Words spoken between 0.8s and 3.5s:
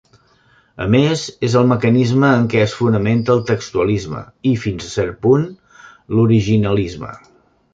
A més, és el mecanisme en què es fonamenta el